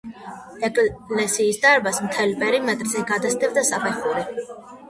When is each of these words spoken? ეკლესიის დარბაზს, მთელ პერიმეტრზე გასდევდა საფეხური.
ეკლესიის 0.69 1.59
დარბაზს, 1.65 2.03
მთელ 2.07 2.33
პერიმეტრზე 2.41 3.07
გასდევდა 3.13 3.69
საფეხური. 3.73 4.29